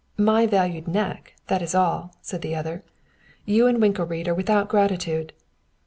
My 0.17 0.47
valued 0.47 0.87
neck, 0.87 1.35
that 1.45 1.61
is 1.61 1.75
all!" 1.75 2.15
said 2.23 2.41
the 2.41 2.55
other. 2.55 2.83
"You 3.45 3.67
and 3.67 3.79
Winkelried 3.79 4.27
are 4.27 4.33
without 4.33 4.67
gratitude." 4.67 5.31